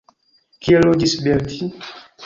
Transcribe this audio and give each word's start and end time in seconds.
Kie 0.67 0.81
loĝis 0.87 1.15
Belti? 1.29 1.73